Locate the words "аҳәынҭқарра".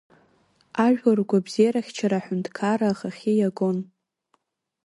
2.19-2.87